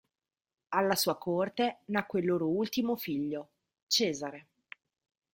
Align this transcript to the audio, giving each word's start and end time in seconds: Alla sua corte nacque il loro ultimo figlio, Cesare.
Alla 0.69 0.95
sua 0.95 1.15
corte 1.15 1.81
nacque 1.89 2.21
il 2.21 2.25
loro 2.25 2.47
ultimo 2.47 2.95
figlio, 2.95 3.51
Cesare. 3.85 4.47